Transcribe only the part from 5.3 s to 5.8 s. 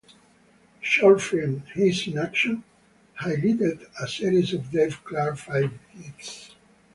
Five